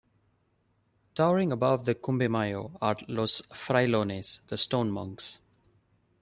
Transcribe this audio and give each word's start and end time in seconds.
Towering 1.13 1.51
above 1.51 1.85
the 1.85 1.93
Cumbe 1.93 2.27
Mayo, 2.27 2.71
are 2.81 2.97
Los 3.07 3.43
Frailones, 3.51 4.39
the 4.47 4.57
Stone 4.57 4.89
Monks. 4.89 5.37